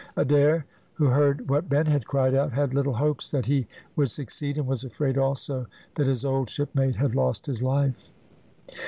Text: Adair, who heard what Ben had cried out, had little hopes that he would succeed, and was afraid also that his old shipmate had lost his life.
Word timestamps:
Adair, 0.17 0.65
who 0.95 1.05
heard 1.05 1.47
what 1.47 1.69
Ben 1.69 1.85
had 1.85 2.07
cried 2.07 2.33
out, 2.33 2.51
had 2.53 2.73
little 2.73 2.95
hopes 2.95 3.29
that 3.29 3.45
he 3.45 3.67
would 3.95 4.09
succeed, 4.09 4.57
and 4.57 4.65
was 4.65 4.83
afraid 4.83 5.15
also 5.15 5.67
that 5.93 6.07
his 6.07 6.25
old 6.25 6.49
shipmate 6.49 6.95
had 6.95 7.13
lost 7.13 7.45
his 7.45 7.61
life. 7.61 8.11